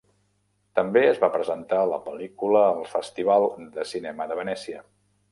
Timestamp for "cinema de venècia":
3.91-4.83